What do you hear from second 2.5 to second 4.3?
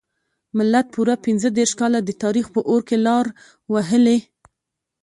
په اور کې لار وهلې.